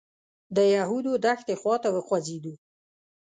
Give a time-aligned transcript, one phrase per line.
[0.55, 2.53] د یهودو دښتې خوا ته وخوځېدو.